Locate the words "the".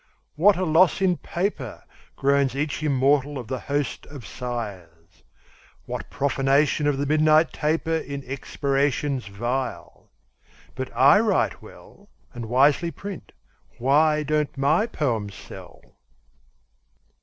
3.47-3.59, 6.97-7.05